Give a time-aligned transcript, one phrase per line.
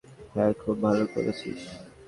[0.35, 1.59] হ্যাঁ, খুব ভালো করেছিস।